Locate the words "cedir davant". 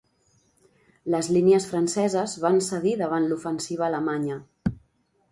2.67-3.27